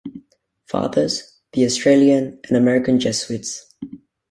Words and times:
Fathers, 0.65 1.31
the 1.53 1.63
Australian 1.63 2.39
and 2.47 2.57
American 2.57 2.99
Jesuits. 2.99 3.71